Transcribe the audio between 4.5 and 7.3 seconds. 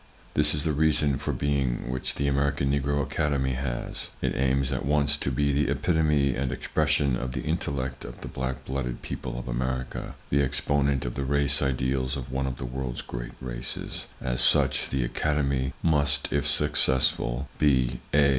at once to be the epitome and expression